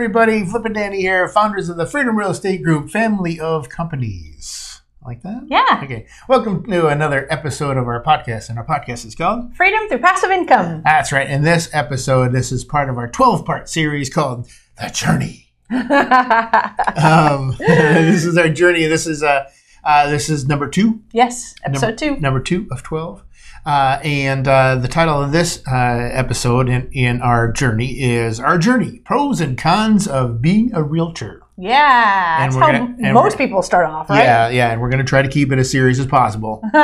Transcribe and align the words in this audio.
everybody. 0.00 0.46
Flip 0.46 0.64
and 0.64 0.74
Danny 0.74 1.02
here, 1.02 1.28
founders 1.28 1.68
of 1.68 1.76
the 1.76 1.84
Freedom 1.84 2.16
Real 2.16 2.30
Estate 2.30 2.62
Group 2.62 2.88
family 2.88 3.38
of 3.38 3.68
companies. 3.68 4.80
Like 5.04 5.22
that? 5.24 5.42
Yeah. 5.46 5.82
Okay. 5.84 6.06
Welcome 6.26 6.64
to 6.70 6.86
another 6.86 7.30
episode 7.30 7.76
of 7.76 7.86
our 7.86 8.02
podcast, 8.02 8.48
and 8.48 8.58
our 8.58 8.64
podcast 8.64 9.04
is 9.04 9.14
called. 9.14 9.54
Freedom 9.54 9.86
through 9.88 9.98
passive 9.98 10.30
income. 10.30 10.80
That's 10.86 11.12
right. 11.12 11.28
In 11.28 11.42
this 11.42 11.68
episode, 11.74 12.32
this 12.32 12.50
is 12.50 12.64
part 12.64 12.88
of 12.88 12.96
our 12.96 13.10
12 13.10 13.44
part 13.44 13.68
series 13.68 14.08
called 14.08 14.48
The 14.80 14.88
Journey. 14.88 15.52
Um, 15.70 17.56
this 17.58 18.24
is 18.24 18.38
our 18.38 18.48
journey. 18.48 18.86
This 18.86 19.06
is 19.06 19.22
uh, 19.22 19.50
uh, 19.84 20.08
this 20.08 20.30
is 20.30 20.48
number 20.48 20.66
two. 20.66 21.02
yes, 21.12 21.54
episode 21.62 21.86
number, 21.86 21.96
two. 21.96 22.16
Number 22.20 22.40
two 22.40 22.68
of 22.70 22.82
12. 22.82 23.22
Uh, 23.66 23.98
and 24.02 24.48
uh, 24.48 24.76
the 24.76 24.88
title 24.88 25.22
of 25.22 25.32
this 25.32 25.62
uh, 25.70 26.10
episode 26.12 26.68
in, 26.68 26.90
in 26.92 27.20
our 27.20 27.52
journey 27.52 28.00
is 28.00 28.40
Our 28.40 28.56
Journey 28.58 29.00
Pros 29.04 29.40
and 29.40 29.58
Cons 29.58 30.08
of 30.08 30.40
Being 30.40 30.70
a 30.74 30.82
Realtor. 30.82 31.42
Yeah, 31.58 32.42
And 32.42 32.52
that's 32.54 32.56
how 32.62 32.72
gonna- 32.72 33.12
most 33.12 33.36
people 33.36 33.60
start 33.62 33.84
off, 33.86 34.08
right? 34.08 34.22
Yeah, 34.24 34.48
yeah. 34.48 34.72
And 34.72 34.80
we're 34.80 34.88
going 34.88 35.04
to 35.04 35.08
try 35.08 35.20
to 35.20 35.28
keep 35.28 35.52
it 35.52 35.58
as 35.58 35.70
serious 35.70 35.98
as 35.98 36.06
possible 36.06 36.60
for 36.72 36.78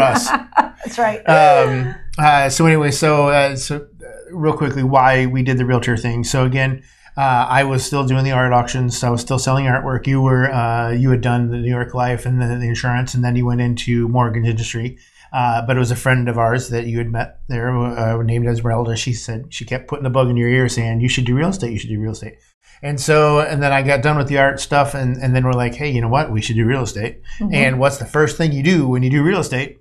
us. 0.00 0.28
That's 0.30 0.98
right. 0.98 1.18
Um, 1.28 1.94
uh, 2.18 2.48
so, 2.48 2.64
anyway, 2.64 2.90
so, 2.90 3.28
uh, 3.28 3.54
so 3.54 3.76
uh, 3.76 4.34
real 4.34 4.54
quickly, 4.56 4.82
why 4.82 5.26
we 5.26 5.42
did 5.42 5.58
the 5.58 5.66
realtor 5.66 5.96
thing. 5.98 6.24
So, 6.24 6.46
again, 6.46 6.82
uh, 7.18 7.46
I 7.50 7.64
was 7.64 7.84
still 7.84 8.06
doing 8.06 8.24
the 8.24 8.30
art 8.32 8.52
auctions. 8.54 9.04
I 9.04 9.10
was 9.10 9.20
still 9.20 9.38
selling 9.38 9.66
artwork. 9.66 10.06
You 10.06 10.22
were, 10.22 10.50
uh, 10.50 10.90
you 10.92 11.10
had 11.10 11.20
done 11.20 11.50
the 11.50 11.58
New 11.58 11.68
York 11.68 11.92
Life 11.92 12.24
and 12.24 12.40
the, 12.40 12.46
the 12.46 12.66
insurance, 12.68 13.12
and 13.12 13.22
then 13.22 13.36
you 13.36 13.44
went 13.44 13.60
into 13.60 14.08
mortgage 14.08 14.46
industry. 14.46 14.96
Uh, 15.32 15.62
but 15.66 15.76
it 15.76 15.80
was 15.80 15.90
a 15.90 15.96
friend 15.96 16.28
of 16.28 16.38
ours 16.38 16.70
that 16.70 16.86
you 16.86 16.98
had 16.98 17.10
met 17.10 17.40
there, 17.48 17.76
uh, 17.76 18.22
named 18.22 18.46
Esmeralda. 18.46 18.96
She 18.96 19.12
said 19.12 19.52
she 19.52 19.64
kept 19.64 19.88
putting 19.88 20.04
the 20.04 20.10
bug 20.10 20.28
in 20.28 20.36
your 20.36 20.48
ear, 20.48 20.68
saying 20.68 21.00
you 21.00 21.08
should 21.08 21.26
do 21.26 21.34
real 21.34 21.50
estate. 21.50 21.72
You 21.72 21.78
should 21.78 21.90
do 21.90 22.00
real 22.00 22.12
estate. 22.12 22.36
And 22.82 23.00
so, 23.00 23.40
and 23.40 23.62
then 23.62 23.72
I 23.72 23.82
got 23.82 24.02
done 24.02 24.16
with 24.16 24.28
the 24.28 24.38
art 24.38 24.60
stuff, 24.60 24.94
and, 24.94 25.16
and 25.16 25.34
then 25.34 25.44
we're 25.44 25.52
like, 25.52 25.74
hey, 25.74 25.90
you 25.90 26.00
know 26.00 26.08
what? 26.08 26.30
We 26.30 26.40
should 26.40 26.56
do 26.56 26.64
real 26.64 26.82
estate. 26.82 27.22
And 27.52 27.80
what's 27.80 27.98
the 27.98 28.06
first 28.06 28.36
thing 28.36 28.52
you 28.52 28.62
do 28.62 28.88
when 28.88 29.02
you 29.02 29.10
do 29.10 29.22
real 29.22 29.40
estate? 29.40 29.78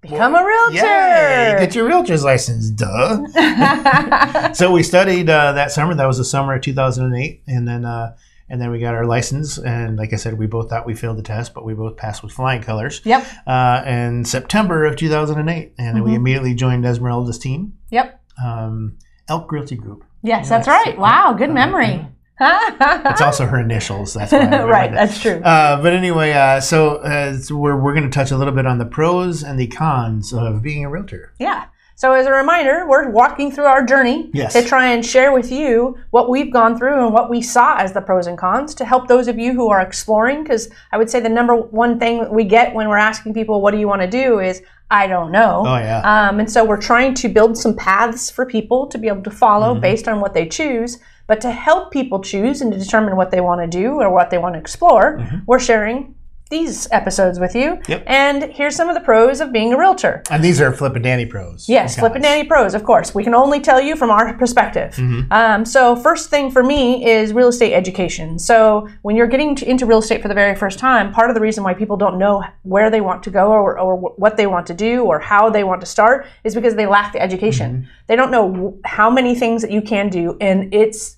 Become 0.00 0.34
a 0.34 0.44
realtor. 0.44 0.74
Yay! 0.78 1.56
Get 1.60 1.76
your 1.76 1.86
realtor's 1.86 2.24
license, 2.24 2.70
duh. 2.70 4.52
so 4.52 4.72
we 4.72 4.82
studied 4.82 5.30
uh, 5.30 5.52
that 5.52 5.70
summer. 5.70 5.94
That 5.94 6.06
was 6.06 6.18
the 6.18 6.24
summer 6.24 6.56
of 6.56 6.62
2008, 6.62 7.42
and 7.46 7.68
then 7.68 7.84
uh, 7.84 8.16
and 8.52 8.60
then 8.60 8.70
we 8.70 8.78
got 8.78 8.94
our 8.94 9.06
license. 9.06 9.56
And 9.58 9.96
like 9.96 10.12
I 10.12 10.16
said, 10.16 10.38
we 10.38 10.46
both 10.46 10.68
thought 10.68 10.86
we 10.86 10.94
failed 10.94 11.16
the 11.18 11.22
test, 11.22 11.54
but 11.54 11.64
we 11.64 11.72
both 11.74 11.96
passed 11.96 12.22
with 12.22 12.32
flying 12.32 12.62
colors. 12.62 13.00
yep. 13.04 13.26
Uh, 13.46 13.82
in 13.86 14.24
September 14.26 14.84
of 14.84 14.94
2008, 14.96 15.72
and 15.78 15.96
then 15.96 16.04
we 16.04 16.14
immediately 16.14 16.54
joined 16.54 16.84
Esmeralda's 16.84 17.38
team, 17.38 17.72
Yep. 17.90 18.20
um, 18.44 18.98
Elk 19.28 19.50
Realty 19.50 19.76
Group. 19.76 20.04
Yes, 20.22 20.48
that's 20.50 20.66
Yes. 20.68 20.86
right. 20.86 20.98
Wow, 20.98 21.32
good 21.32 21.50
Uh, 21.50 21.54
memory. 21.54 22.06
It's 22.40 23.20
also 23.20 23.46
her 23.46 23.60
initials. 23.60 24.14
That's 24.14 24.32
why 24.32 24.62
right, 24.64 24.90
that. 24.90 25.08
that's 25.08 25.20
true. 25.20 25.40
Uh, 25.42 25.80
but 25.80 25.92
anyway, 25.92 26.32
uh, 26.32 26.60
so, 26.60 26.96
uh, 26.96 27.36
so 27.38 27.56
we're, 27.56 27.76
we're 27.80 27.94
going 27.94 28.04
to 28.10 28.10
touch 28.10 28.32
a 28.32 28.36
little 28.36 28.52
bit 28.54 28.66
on 28.66 28.78
the 28.78 28.84
pros 28.84 29.44
and 29.44 29.58
the 29.60 29.68
cons 29.68 30.32
of 30.34 30.60
being 30.60 30.84
a 30.84 30.90
realtor. 30.90 31.32
Yeah. 31.38 31.66
So 31.94 32.12
as 32.12 32.26
a 32.26 32.32
reminder, 32.32 32.86
we're 32.88 33.08
walking 33.10 33.52
through 33.52 33.64
our 33.66 33.84
journey 33.84 34.30
Yes. 34.32 34.52
to 34.54 34.62
try 34.62 34.88
and 34.88 35.04
share 35.04 35.32
with 35.32 35.52
you 35.52 35.96
what 36.10 36.28
we've 36.30 36.52
gone 36.52 36.76
through 36.76 37.04
and 37.04 37.12
what 37.14 37.30
we 37.30 37.40
saw 37.42 37.76
as 37.76 37.92
the 37.92 38.00
pros 38.00 38.26
and 38.26 38.36
cons 38.38 38.74
to 38.76 38.84
help 38.84 39.06
those 39.08 39.28
of 39.28 39.38
you 39.38 39.52
who 39.52 39.68
are 39.68 39.80
exploring. 39.80 40.42
Because 40.42 40.68
I 40.92 40.98
would 40.98 41.10
say 41.10 41.20
the 41.20 41.28
number 41.28 41.54
one 41.54 41.98
thing 41.98 42.28
we 42.32 42.44
get 42.44 42.74
when 42.74 42.88
we're 42.88 42.96
asking 42.96 43.34
people, 43.34 43.60
"What 43.60 43.70
do 43.72 43.78
you 43.78 43.86
want 43.88 44.02
to 44.02 44.08
do?" 44.08 44.40
is 44.40 44.62
I 44.90 45.06
don't 45.06 45.32
know. 45.32 45.62
Oh, 45.66 45.76
yeah. 45.76 46.00
Um, 46.04 46.38
and 46.40 46.50
so 46.50 46.64
we're 46.64 46.76
trying 46.76 47.14
to 47.14 47.28
build 47.30 47.56
some 47.56 47.74
paths 47.74 48.30
for 48.30 48.44
people 48.44 48.86
to 48.88 48.98
be 48.98 49.08
able 49.08 49.22
to 49.22 49.30
follow 49.30 49.72
Mm-hmm. 49.72 49.80
based 49.80 50.06
on 50.08 50.20
what 50.20 50.34
they 50.34 50.46
choose. 50.46 50.98
But 51.26 51.40
to 51.42 51.50
help 51.50 51.92
people 51.92 52.20
choose 52.20 52.60
and 52.60 52.70
to 52.72 52.78
determine 52.78 53.16
what 53.16 53.30
they 53.30 53.40
want 53.40 53.62
to 53.62 53.66
do 53.66 54.00
or 54.02 54.12
what 54.12 54.28
they 54.30 54.36
want 54.38 54.54
to 54.54 54.58
explore, 54.60 55.22
we're 55.46 55.60
sharing 55.60 56.14
these 56.52 56.86
episodes 56.92 57.40
with 57.40 57.56
you. 57.56 57.80
Yep. 57.88 58.04
And 58.06 58.44
here's 58.52 58.76
some 58.76 58.88
of 58.88 58.94
the 58.94 59.00
pros 59.00 59.40
of 59.40 59.52
being 59.52 59.72
a 59.72 59.78
realtor. 59.78 60.22
And 60.30 60.44
these 60.44 60.60
are 60.60 60.70
Flip 60.70 60.94
and 60.94 61.02
Danny 61.02 61.26
pros. 61.26 61.68
Yes, 61.68 61.98
Flip 61.98 62.14
and. 62.14 62.22
Danny 62.22 62.44
pros, 62.44 62.74
of 62.74 62.84
course. 62.84 63.14
We 63.14 63.24
can 63.24 63.34
only 63.34 63.58
tell 63.58 63.80
you 63.80 63.96
from 63.96 64.10
our 64.10 64.34
perspective. 64.34 64.94
Mm-hmm. 64.94 65.32
Um, 65.32 65.64
so, 65.64 65.96
first 65.96 66.30
thing 66.30 66.50
for 66.50 66.62
me 66.62 67.04
is 67.04 67.32
real 67.32 67.48
estate 67.48 67.74
education. 67.74 68.38
So, 68.38 68.88
when 69.00 69.16
you're 69.16 69.26
getting 69.26 69.56
to- 69.56 69.68
into 69.68 69.86
real 69.86 69.98
estate 69.98 70.22
for 70.22 70.28
the 70.28 70.34
very 70.34 70.54
first 70.54 70.78
time, 70.78 71.12
part 71.12 71.30
of 71.30 71.34
the 71.34 71.40
reason 71.40 71.64
why 71.64 71.74
people 71.74 71.96
don't 71.96 72.18
know 72.18 72.44
where 72.62 72.90
they 72.90 73.00
want 73.00 73.22
to 73.24 73.30
go 73.30 73.50
or, 73.50 73.78
or 73.78 73.96
what 73.96 74.36
they 74.36 74.46
want 74.46 74.66
to 74.66 74.74
do 74.74 75.04
or 75.04 75.18
how 75.18 75.50
they 75.50 75.64
want 75.64 75.80
to 75.80 75.86
start 75.86 76.26
is 76.44 76.54
because 76.54 76.74
they 76.74 76.86
lack 76.86 77.12
the 77.12 77.20
education. 77.20 77.72
Mm-hmm. 77.72 77.90
They 78.06 78.16
don't 78.16 78.30
know 78.30 78.78
how 78.84 79.08
many 79.10 79.34
things 79.34 79.62
that 79.62 79.70
you 79.70 79.80
can 79.80 80.10
do, 80.10 80.36
and 80.40 80.72
it's 80.74 81.16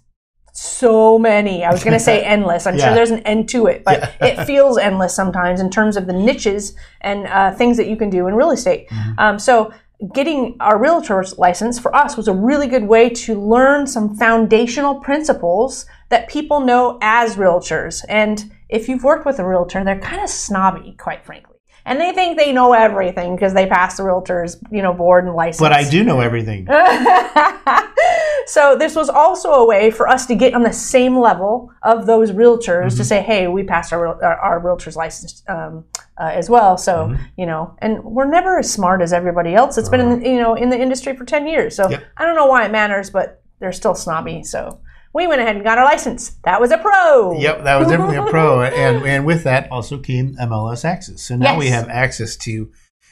so 0.56 1.18
many. 1.18 1.64
I 1.64 1.70
was 1.72 1.82
going 1.82 1.94
to 1.94 2.00
say 2.00 2.22
endless. 2.34 2.66
I'm 2.66 2.76
Yeah. 2.76 2.86
sure 2.86 2.94
there's 2.94 3.10
an 3.10 3.20
end 3.20 3.48
to 3.50 3.66
it, 3.66 3.84
but 3.84 4.14
it 4.20 4.44
feels 4.46 4.78
endless 4.78 5.12
sometimes 5.14 5.60
in 5.60 5.68
terms 5.68 5.96
of 5.96 6.06
the 6.06 6.12
niches 6.12 6.74
and 7.00 7.26
uh, 7.26 7.52
things 7.52 7.76
that 7.76 7.88
you 7.88 7.96
can 7.96 8.08
do 8.08 8.26
in 8.28 8.34
real 8.34 8.50
estate. 8.52 8.88
Um, 9.18 9.38
so, 9.38 9.72
getting 10.12 10.56
our 10.60 10.78
realtor's 10.78 11.38
license 11.38 11.78
for 11.78 11.94
us 11.94 12.16
was 12.16 12.28
a 12.28 12.32
really 12.34 12.66
good 12.66 12.84
way 12.84 13.08
to 13.08 13.40
learn 13.40 13.86
some 13.86 14.16
foundational 14.16 14.96
principles 14.96 15.86
that 16.08 16.28
people 16.28 16.60
know 16.60 16.98
as 17.00 17.36
realtors. 17.36 18.04
And 18.08 18.52
if 18.68 18.88
you've 18.88 19.04
worked 19.04 19.24
with 19.24 19.38
a 19.38 19.46
realtor, 19.46 19.82
they're 19.84 19.98
kind 20.00 20.22
of 20.22 20.28
snobby, 20.28 20.94
quite 20.98 21.24
frankly. 21.24 21.53
And 21.86 22.00
they 22.00 22.12
think 22.12 22.38
they 22.38 22.50
know 22.52 22.72
everything 22.72 23.36
because 23.36 23.52
they 23.52 23.66
passed 23.66 23.98
the 23.98 24.04
realtor's, 24.04 24.56
you 24.70 24.80
know, 24.80 24.94
board 24.94 25.26
and 25.26 25.34
license. 25.34 25.60
But 25.60 25.72
I 25.72 25.88
do 25.88 26.02
know 26.02 26.20
everything. 26.20 26.66
so 28.46 28.76
this 28.76 28.94
was 28.96 29.08
also 29.08 29.52
a 29.52 29.66
way 29.66 29.90
for 29.90 30.08
us 30.08 30.26
to 30.26 30.34
get 30.34 30.54
on 30.54 30.62
the 30.62 30.72
same 30.72 31.18
level 31.18 31.70
of 31.82 32.06
those 32.06 32.30
realtors 32.32 32.96
to 32.96 33.04
say, 33.04 33.22
"Hey, 33.22 33.48
we 33.48 33.62
passed 33.64 33.92
our 33.92 34.22
our, 34.22 34.36
our 34.36 34.58
realtor's 34.60 34.96
license 34.96 35.42
um, 35.48 35.84
uh, 36.18 36.30
as 36.32 36.48
well." 36.48 36.76
So 36.78 37.14
you 37.36 37.46
know, 37.46 37.74
and 37.78 38.02
we're 38.02 38.30
never 38.30 38.58
as 38.58 38.72
smart 38.72 39.02
as 39.02 39.12
everybody 39.12 39.54
else. 39.54 39.78
It's 39.78 39.88
been 39.88 40.00
in, 40.00 40.24
you 40.24 40.40
know 40.40 40.54
in 40.54 40.70
the 40.70 40.78
industry 40.78 41.16
for 41.16 41.24
ten 41.24 41.46
years. 41.46 41.76
So 41.76 41.88
Yep. 41.90 42.02
I 42.16 42.24
don't 42.24 42.36
know 42.36 42.46
why 42.46 42.64
it 42.64 42.72
matters, 42.72 43.10
but 43.10 43.42
they're 43.60 43.72
still 43.72 43.94
snobby. 43.94 44.42
So 44.42 44.80
we 45.14 45.28
went 45.28 45.40
ahead 45.40 45.54
and 45.54 45.64
got 45.64 45.78
our 45.78 45.84
license. 45.84 46.32
That 46.44 46.60
was 46.60 46.72
a 46.72 46.78
pro. 46.78 47.38
Yep, 47.38 47.62
that 47.62 47.76
was 47.76 47.88
definitely 47.88 48.16
a 48.16 48.26
pro, 48.26 48.62
and 48.62 49.06
and 49.06 49.24
with 49.24 49.44
that 49.44 49.70
also 49.70 49.98
came 49.98 50.34
MLS 50.36 50.84
Access. 50.84 51.22
So 51.22 51.36
now 51.36 51.56
we 51.56 51.68
have 51.68 51.88
access 51.88 52.36
to, 52.38 52.70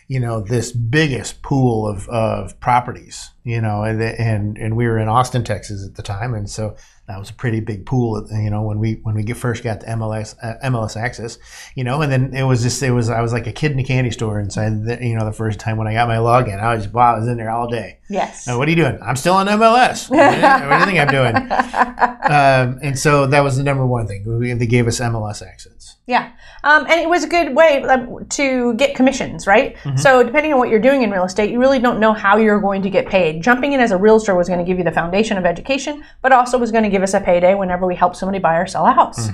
you 0.09 0.21
know, 0.21 0.41
this 0.41 0.73
biggest 0.73 1.43
pool 1.43 1.87
of, 1.87 2.09
of 2.09 2.59
properties. 2.61 3.31
You 3.45 3.61
know, 3.61 3.85
and, 3.85 4.03
and 4.03 4.59
and 4.59 4.77
we 4.77 4.87
were 4.87 4.99
in 4.99 5.09
Austin, 5.09 5.45
Texas 5.45 5.87
at 5.87 5.95
the 5.95 6.03
time, 6.03 6.35
and 6.35 6.51
so 6.51 6.77
that 7.07 7.19
was 7.19 7.31
a 7.31 7.35
pretty 7.35 7.61
big 7.61 7.87
pool. 7.87 8.27
You 8.31 8.51
know, 8.51 8.63
when 8.63 8.79
we 8.79 8.95
when 9.03 9.15
we 9.15 9.23
get, 9.23 9.37
first 9.37 9.63
got 9.63 9.81
the 9.81 9.87
MLS 9.87 10.35
uh, 10.43 10.55
MLS 10.69 10.97
Access, 10.97 11.39
you 11.77 11.85
know, 11.85 12.03
and 12.03 12.11
then 12.11 12.35
it 12.35 12.45
was 12.45 12.63
just 12.63 12.83
it 12.83 12.91
was 12.91 13.11
I 13.11 13.21
was 13.21 13.33
like 13.33 13.47
a 13.47 13.53
kid 13.53 13.73
in 13.73 13.79
a 13.79 13.85
candy 13.85 14.11
store 14.11 14.41
inside. 14.41 14.85
The, 14.85 14.99
you 15.01 15.17
know, 15.17 15.25
the 15.25 15.33
first 15.33 15.61
time 15.61 15.77
when 15.77 15.87
I 15.87 15.95
got 15.95 16.09
my 16.09 16.17
login, 16.17 16.61
I 16.61 16.75
was 16.75 16.89
wow, 16.89 17.15
I 17.15 17.19
was 17.21 17.29
in 17.29 17.37
there 17.37 17.51
all 17.51 17.69
day. 17.69 17.99
Yes. 18.13 18.47
Uh, 18.47 18.57
what 18.57 18.69
are 18.69 18.71
you 18.71 18.77
doing? 18.77 18.99
I'm 19.03 19.17
still 19.17 19.35
on 19.35 19.47
MLS. 19.47 20.11
what 20.11 20.19
do 20.19 20.79
you 20.79 20.85
think 20.87 20.99
I'm 20.99 21.09
doing? 21.09 22.09
Um, 22.23 22.79
and 22.83 22.97
so 22.97 23.27
that 23.27 23.41
was 23.41 23.57
the 23.57 23.65
number 23.65 23.85
one 23.85 24.07
thing. 24.07 24.25
We, 24.25 24.53
they 24.53 24.67
gave 24.67 24.87
us 24.87 25.01
MLS 25.01 25.45
access. 25.45 25.97
Yeah. 26.07 26.33
Um, 26.63 26.87
and 26.89 27.01
it 27.01 27.09
was 27.09 27.25
a 27.25 27.29
good 27.29 27.55
way 27.55 27.85
to 28.31 28.75
get 28.75 28.95
commissions, 28.95 29.47
right? 29.47 29.77
So, 29.97 30.23
depending 30.23 30.53
on 30.53 30.59
what 30.61 30.69
you're 30.69 30.81
doing 30.81 31.03
in 31.03 31.11
real 31.11 31.25
estate, 31.25 31.51
you 31.51 31.59
really 31.59 31.81
don't 31.81 31.99
know 31.99 32.13
how 32.13 32.37
you're 32.37 32.61
going 32.61 32.81
to 32.83 32.91
get 32.91 33.09
paid. 33.09 33.43
Jumping 33.43 33.73
in 33.73 33.81
as 33.81 33.91
a 33.91 33.97
realtor 33.97 34.37
was 34.37 34.47
going 34.49 34.61
to 34.61 34.65
give 34.65 34.79
you 34.79 34.85
the 34.85 34.93
foundation 34.93 35.37
of 35.37 35.45
education, 35.45 36.05
but 36.23 36.33
also 36.33 36.59
was 36.59 36.71
going 36.71 36.85
to 36.85 36.91
give 36.91 37.03
us 37.03 37.13
a 37.13 37.21
payday 37.21 37.55
whenever 37.55 37.87
we 37.87 37.97
help 37.97 38.15
somebody 38.15 38.39
buy 38.39 38.57
or 38.57 38.67
sell 38.67 38.87
a 38.87 38.93
house. 38.93 39.29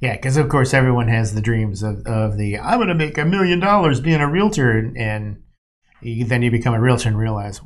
Yeah, 0.00 0.16
because 0.16 0.36
of 0.36 0.48
course 0.48 0.74
everyone 0.74 1.08
has 1.08 1.34
the 1.34 1.40
dreams 1.42 1.82
of, 1.82 2.04
of 2.06 2.36
the 2.36 2.58
I'm 2.58 2.78
going 2.78 2.88
to 2.88 2.94
make 2.94 3.18
a 3.18 3.24
million 3.24 3.60
dollars 3.60 4.00
being 4.00 4.20
a 4.20 4.28
realtor, 4.28 4.70
and, 4.72 4.96
and 4.96 5.42
you, 6.00 6.24
then 6.24 6.42
you 6.42 6.50
become 6.50 6.74
a 6.74 6.80
realtor 6.80 7.08
and 7.08 7.18
realize, 7.18 7.60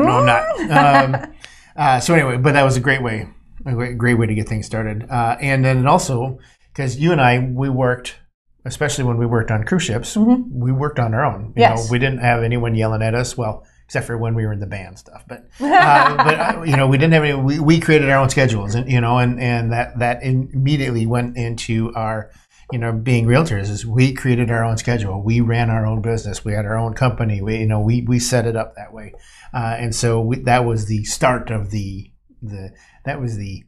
no, 0.00 0.18
I'm 0.18 0.26
not. 0.26 1.24
Um, 1.24 1.34
uh, 1.76 2.00
so 2.00 2.14
anyway, 2.14 2.36
but 2.36 2.52
that 2.52 2.62
was 2.64 2.76
a 2.76 2.80
great 2.80 3.02
way, 3.02 3.28
a 3.66 3.72
great, 3.72 3.96
great 3.98 4.14
way 4.14 4.26
to 4.26 4.34
get 4.34 4.48
things 4.48 4.66
started. 4.66 5.06
Uh, 5.10 5.36
and 5.40 5.64
then 5.64 5.86
also 5.86 6.38
because 6.72 6.98
you 6.98 7.12
and 7.12 7.20
I 7.20 7.38
we 7.38 7.68
worked. 7.68 8.16
Especially 8.64 9.02
when 9.02 9.16
we 9.18 9.26
worked 9.26 9.50
on 9.50 9.64
cruise 9.64 9.82
ships, 9.82 10.16
we 10.16 10.70
worked 10.70 11.00
on 11.00 11.14
our 11.14 11.24
own. 11.24 11.46
You 11.56 11.62
Yes. 11.62 11.84
know, 11.86 11.90
we 11.90 11.98
didn't 11.98 12.20
have 12.20 12.44
anyone 12.44 12.76
yelling 12.76 13.02
at 13.02 13.12
us. 13.12 13.36
Well, 13.36 13.66
except 13.86 14.06
for 14.06 14.16
when 14.16 14.36
we 14.36 14.46
were 14.46 14.52
in 14.52 14.60
the 14.60 14.68
band 14.68 15.00
stuff. 15.00 15.24
But 15.26 15.48
uh, 15.60 16.16
but 16.16 16.38
uh, 16.38 16.62
you 16.62 16.76
know, 16.76 16.86
we 16.86 16.96
didn't 16.96 17.12
have 17.14 17.24
any. 17.24 17.34
We, 17.34 17.58
we 17.58 17.80
created 17.80 18.08
our 18.08 18.18
own 18.18 18.30
schedules, 18.30 18.76
and 18.76 18.88
you 18.88 19.00
know, 19.00 19.18
and 19.18 19.40
and 19.40 19.72
that 19.72 19.98
that 19.98 20.22
immediately 20.22 21.06
went 21.06 21.36
into 21.36 21.92
our 21.96 22.30
you 22.72 22.78
know 22.78 22.92
being 22.92 23.26
realtors. 23.26 23.70
Is 23.70 23.86
we 23.86 24.12
created 24.12 24.50
our 24.50 24.64
own 24.64 24.78
schedule. 24.78 25.22
We 25.22 25.40
ran 25.40 25.70
our 25.70 25.86
own 25.86 26.02
business. 26.02 26.44
We 26.44 26.52
had 26.52 26.64
our 26.64 26.76
own 26.76 26.94
company. 26.94 27.40
We 27.40 27.58
you 27.58 27.66
know 27.66 27.80
we 27.80 28.02
we 28.02 28.18
set 28.18 28.46
it 28.46 28.56
up 28.56 28.74
that 28.76 28.92
way, 28.92 29.12
uh, 29.54 29.76
and 29.78 29.94
so 29.94 30.20
we, 30.20 30.36
that 30.40 30.64
was 30.64 30.86
the 30.86 31.04
start 31.04 31.50
of 31.50 31.70
the 31.70 32.10
the 32.40 32.70
that 33.04 33.20
was 33.20 33.36
the 33.36 33.64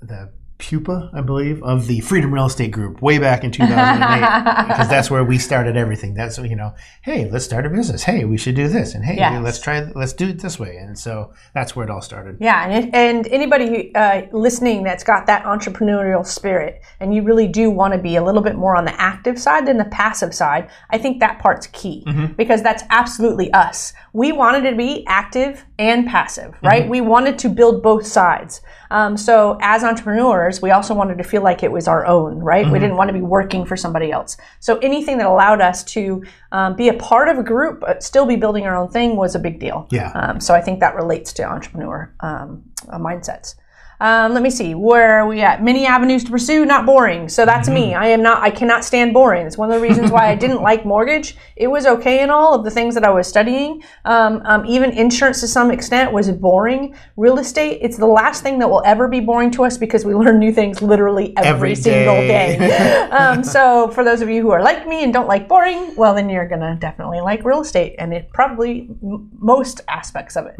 the 0.00 0.32
pupa, 0.68 1.10
I 1.12 1.20
believe, 1.20 1.62
of 1.62 1.86
the 1.86 2.00
Freedom 2.00 2.32
Real 2.32 2.46
Estate 2.46 2.70
Group 2.70 3.02
way 3.02 3.18
back 3.18 3.44
in 3.44 3.50
2008 3.50 4.66
because 4.68 4.88
that's 4.88 5.10
where 5.10 5.22
we 5.24 5.38
started 5.38 5.76
everything. 5.76 6.14
That's 6.14 6.38
you 6.38 6.56
know, 6.56 6.74
hey, 7.02 7.28
let's 7.30 7.44
start 7.44 7.66
a 7.66 7.70
business. 7.70 8.02
Hey, 8.02 8.24
we 8.24 8.36
should 8.38 8.54
do 8.54 8.68
this, 8.68 8.94
and 8.94 9.04
hey, 9.04 9.16
Yes. 9.16 9.42
let's 9.44 9.60
try, 9.60 9.80
let's 9.94 10.12
do 10.12 10.28
it 10.28 10.40
this 10.40 10.58
way. 10.58 10.76
And 10.76 10.98
so 10.98 11.32
that's 11.54 11.76
where 11.76 11.84
it 11.84 11.90
all 11.90 12.00
started. 12.02 12.38
Yeah, 12.40 12.66
and, 12.66 12.84
it, 12.84 12.94
and 12.94 13.26
anybody 13.28 13.94
uh, 13.94 14.22
listening 14.32 14.82
that's 14.82 15.04
got 15.04 15.26
that 15.26 15.44
entrepreneurial 15.44 16.26
spirit 16.26 16.82
and 17.00 17.14
you 17.14 17.22
really 17.22 17.46
do 17.46 17.70
want 17.70 17.92
to 17.94 17.98
be 17.98 18.16
a 18.16 18.22
little 18.24 18.42
bit 18.42 18.56
more 18.56 18.76
on 18.76 18.84
the 18.84 19.00
active 19.00 19.38
side 19.38 19.66
than 19.66 19.78
the 19.78 19.84
passive 19.86 20.34
side, 20.34 20.70
I 20.90 20.98
think 20.98 21.20
that 21.20 21.38
part's 21.38 21.66
key 21.68 22.04
because 22.36 22.62
that's 22.62 22.82
absolutely 22.90 23.52
us. 23.52 23.92
We 24.12 24.32
wanted 24.32 24.68
to 24.70 24.76
be 24.76 25.04
active 25.06 25.64
and 25.78 26.06
passive, 26.06 26.54
right? 26.62 26.88
We 26.88 27.00
wanted 27.00 27.38
to 27.40 27.48
build 27.48 27.82
both 27.82 28.06
sides. 28.06 28.60
Um, 28.92 29.16
so 29.16 29.58
as 29.60 29.82
entrepreneurs, 29.82 30.62
we 30.62 30.70
also 30.70 30.94
wanted 30.94 31.18
to 31.18 31.24
feel 31.24 31.42
like 31.42 31.64
it 31.64 31.72
was 31.72 31.88
our 31.88 32.06
own, 32.06 32.38
right? 32.38 32.70
We 32.70 32.78
didn't 32.78 32.96
want 32.96 33.08
to 33.08 33.12
be 33.12 33.20
working 33.20 33.66
for 33.66 33.76
somebody 33.76 34.12
else. 34.12 34.36
So 34.60 34.78
anything 34.78 35.18
that 35.18 35.26
allowed 35.26 35.60
us 35.60 35.82
to 35.84 36.22
um, 36.52 36.76
be 36.76 36.88
a 36.88 36.94
part 36.94 37.28
of 37.28 37.38
a 37.38 37.42
group 37.42 37.80
but 37.80 38.04
still 38.04 38.24
be 38.24 38.36
building 38.36 38.66
our 38.66 38.76
own 38.76 38.88
thing 38.88 39.16
was 39.16 39.34
a 39.34 39.40
big 39.40 39.58
deal. 39.58 39.88
Yeah. 39.90 40.12
Um, 40.12 40.40
so 40.40 40.54
I 40.54 40.60
think 40.60 40.78
that 40.78 40.94
relates 40.94 41.32
to 41.34 41.42
entrepreneur 41.42 42.14
um, 42.20 42.62
uh, 42.88 42.98
mindsets. 42.98 43.56
Um, 44.04 44.34
let 44.34 44.42
me 44.42 44.50
see. 44.50 44.74
Where 44.74 45.18
are 45.20 45.26
we 45.26 45.40
at? 45.40 45.64
Many 45.64 45.86
avenues 45.86 46.24
to 46.24 46.30
pursue, 46.30 46.66
not 46.66 46.84
boring. 46.84 47.26
So 47.26 47.46
that's 47.46 47.70
me. 47.70 47.94
I 47.94 48.08
am 48.08 48.22
not. 48.22 48.42
I 48.42 48.50
cannot 48.50 48.84
stand 48.84 49.14
boring. 49.14 49.46
It's 49.46 49.56
one 49.56 49.70
of 49.70 49.74
the 49.74 49.80
reasons 49.80 50.10
why 50.10 50.28
I 50.28 50.34
didn't 50.34 50.60
like 50.60 50.84
mortgage. 50.84 51.36
It 51.56 51.68
was 51.68 51.86
okay 51.86 52.22
in 52.22 52.28
all 52.28 52.52
of 52.54 52.64
the 52.64 52.70
things 52.70 52.94
that 52.96 53.04
I 53.04 53.08
was 53.08 53.26
studying. 53.26 53.82
Um, 54.04 54.42
um, 54.44 54.66
even 54.66 54.90
insurance 54.90 55.40
to 55.40 55.48
some 55.48 55.70
extent 55.70 56.12
was 56.12 56.30
boring. 56.30 56.94
Real 57.16 57.38
estate. 57.38 57.78
It's 57.80 57.96
the 57.96 58.06
last 58.06 58.42
thing 58.42 58.58
that 58.58 58.68
will 58.68 58.82
ever 58.84 59.08
be 59.08 59.20
boring 59.20 59.50
to 59.52 59.64
us 59.64 59.78
because 59.78 60.04
we 60.04 60.12
learn 60.14 60.38
new 60.38 60.52
things 60.52 60.82
literally 60.82 61.34
every, 61.38 61.48
Every 61.48 61.74
single 61.74 62.16
day. 62.16 62.58
day. 62.58 63.08
um, 63.10 63.42
so 63.42 63.88
for 63.88 64.04
those 64.04 64.20
of 64.20 64.28
you 64.28 64.42
who 64.42 64.50
are 64.50 64.62
like 64.62 64.86
me 64.86 65.02
and 65.02 65.14
don't 65.14 65.28
like 65.28 65.48
boring, 65.48 65.96
well 65.96 66.14
then 66.14 66.28
you're 66.28 66.46
gonna 66.46 66.76
definitely 66.78 67.22
like 67.22 67.42
real 67.42 67.62
estate 67.62 67.94
and 67.98 68.12
it 68.12 68.30
probably 68.34 68.90
m- 69.02 69.30
most 69.38 69.80
aspects 69.88 70.36
of 70.36 70.44
it. 70.44 70.56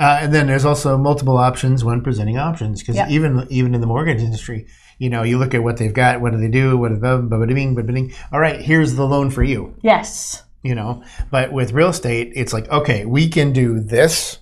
Uh, 0.00 0.20
and 0.22 0.34
then 0.34 0.46
there's 0.46 0.64
also 0.64 0.96
multiple 0.96 1.36
options 1.36 1.84
when 1.84 2.00
presenting 2.00 2.38
options 2.38 2.80
because 2.80 2.96
even 3.10 3.46
even 3.50 3.74
in 3.74 3.80
the 3.80 3.86
mortgage 3.86 4.20
industry, 4.20 4.66
you 4.98 5.10
know, 5.10 5.22
you 5.22 5.38
look 5.38 5.54
at 5.54 5.62
what 5.62 5.76
they've 5.76 5.92
got, 5.92 6.20
what 6.20 6.32
do 6.32 6.38
they 6.38 6.48
do, 6.48 6.76
what 6.76 7.00
bing. 7.00 8.12
All 8.32 8.40
right, 8.40 8.60
here's 8.60 8.94
the 8.94 9.06
loan 9.06 9.30
for 9.30 9.42
you. 9.42 9.74
Yes. 9.82 10.42
You 10.62 10.74
know, 10.74 11.04
but 11.30 11.52
with 11.52 11.72
real 11.72 11.88
estate, 11.88 12.32
it's 12.34 12.52
like 12.52 12.68
okay, 12.68 13.04
we 13.04 13.28
can 13.28 13.52
do 13.52 13.80
this, 13.80 14.38